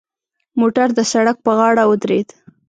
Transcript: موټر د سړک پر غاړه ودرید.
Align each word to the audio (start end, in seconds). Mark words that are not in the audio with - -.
موټر 0.59 0.87
د 0.95 0.99
سړک 1.11 1.37
پر 1.45 1.51
غاړه 1.57 1.83
ودرید. 1.87 2.27